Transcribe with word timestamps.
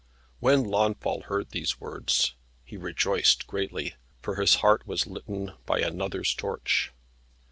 When 0.39 0.63
Launfal 0.63 1.25
heard 1.25 1.51
these 1.51 1.79
words 1.79 2.33
he 2.65 2.75
rejoiced 2.75 3.45
greatly, 3.45 3.93
for 4.19 4.37
his 4.41 4.55
heart 4.65 4.87
was 4.87 5.05
litten 5.05 5.53
by 5.67 5.81
another's 5.81 6.33
torch. 6.33 6.91